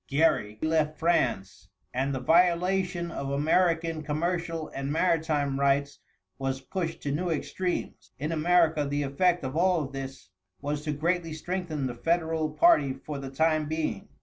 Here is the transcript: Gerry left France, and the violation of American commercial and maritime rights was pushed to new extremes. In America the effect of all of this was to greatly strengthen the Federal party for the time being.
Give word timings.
Gerry 0.07 0.57
left 0.63 0.97
France, 0.97 1.67
and 1.93 2.11
the 2.11 2.19
violation 2.19 3.11
of 3.11 3.29
American 3.29 4.01
commercial 4.01 4.69
and 4.69 4.91
maritime 4.91 5.59
rights 5.59 5.99
was 6.39 6.59
pushed 6.59 7.03
to 7.03 7.11
new 7.11 7.29
extremes. 7.29 8.09
In 8.17 8.31
America 8.31 8.83
the 8.87 9.03
effect 9.03 9.43
of 9.43 9.55
all 9.55 9.83
of 9.83 9.91
this 9.93 10.31
was 10.59 10.81
to 10.85 10.91
greatly 10.91 11.33
strengthen 11.33 11.85
the 11.85 11.93
Federal 11.93 12.49
party 12.49 12.93
for 12.93 13.19
the 13.19 13.29
time 13.29 13.67
being. 13.67 14.09